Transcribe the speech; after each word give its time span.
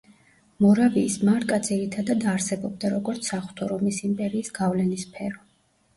მორავიის 0.63 1.17
მარკა 1.27 1.59
ძირითადად 1.67 2.25
არსებობდა, 2.33 2.91
როგორც 2.97 3.29
საღვთო 3.33 3.69
რომის 3.75 4.01
იმპერიის 4.11 4.51
გავლენის 4.61 5.07
სფერო. 5.11 5.45